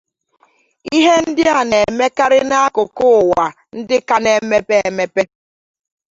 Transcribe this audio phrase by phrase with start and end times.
[0.95, 3.45] Ihe ndị a n’emekarị n’akụkụụwa
[3.77, 5.21] ndị ka n’emepe emepe.